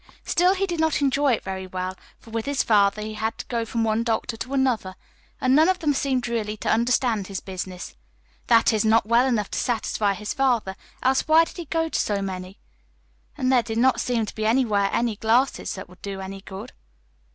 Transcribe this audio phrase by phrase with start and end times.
[0.25, 3.45] Still, he did not enjoy it very well, for with his father he had to
[3.45, 4.95] go from one doctor to another,
[5.39, 7.95] and none of them seemed really to understand his business
[8.47, 11.99] that is, not well enough to satisfy his father, else why did he go to
[11.99, 12.57] so many?
[13.37, 16.73] And there did not seem to be anywhere any glasses that would do any good.